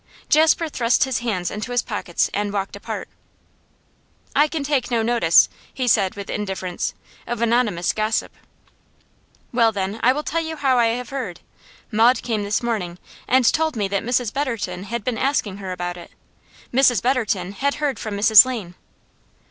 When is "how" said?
10.55-10.79